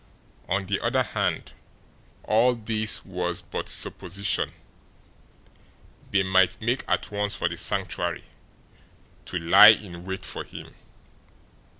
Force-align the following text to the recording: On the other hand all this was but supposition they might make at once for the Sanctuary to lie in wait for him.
On 0.49 0.65
the 0.65 0.79
other 0.79 1.03
hand 1.03 1.53
all 2.23 2.55
this 2.55 3.05
was 3.05 3.43
but 3.43 3.69
supposition 3.69 4.51
they 6.09 6.23
might 6.23 6.59
make 6.59 6.83
at 6.87 7.11
once 7.11 7.35
for 7.35 7.47
the 7.47 7.55
Sanctuary 7.57 8.23
to 9.25 9.37
lie 9.37 9.67
in 9.67 10.03
wait 10.03 10.25
for 10.25 10.43
him. 10.43 10.73